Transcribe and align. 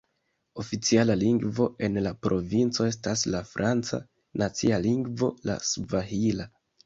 Oficiala 0.61 1.15
lingvo 1.23 1.67
en 1.87 1.99
la 2.07 2.13
provinco 2.27 2.87
estas 2.93 3.23
la 3.35 3.43
franca, 3.51 4.01
nacia 4.43 4.81
lingvo 4.89 5.33
la 5.51 5.59
svahila. 5.73 6.49